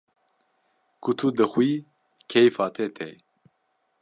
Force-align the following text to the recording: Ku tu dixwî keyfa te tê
Ku 1.03 1.09
tu 1.17 1.27
dixwî 1.37 1.71
keyfa 2.31 2.67
te 2.75 2.85
tê 2.97 3.11